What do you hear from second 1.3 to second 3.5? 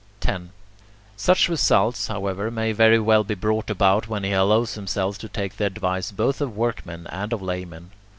results, however, may very well be